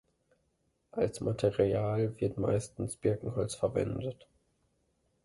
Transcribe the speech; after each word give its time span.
Als 0.93 1.21
Material 1.21 2.19
wird 2.19 2.39
meistens 2.39 2.95
Birkenholz 2.97 3.53
verwendet. 3.53 4.27